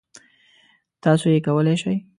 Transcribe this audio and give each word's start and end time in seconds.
تاسو 1.03 1.25
یې 1.33 1.39
کولای 1.47 1.75
شی. 1.81 1.95